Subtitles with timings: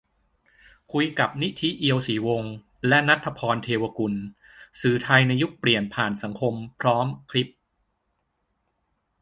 [0.93, 2.53] คุยกับ นิธิ เอียวศรีวงศ์
[2.87, 4.13] และ ณัฏฐภรณ์ เทวกุล
[4.81, 7.47] "สื่อไทยในยุคเปลี่ยนผ่านสังคม" พร้อมคลิป